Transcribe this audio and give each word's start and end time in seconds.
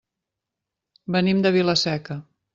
Venim 1.17 1.45
de 1.47 1.53
Vila-seca. 1.59 2.21